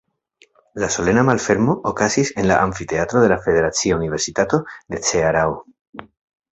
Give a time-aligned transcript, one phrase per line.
[0.83, 5.59] La solena malfermo okazis en la amfiteatro de la Federacia Universitato de Cearao.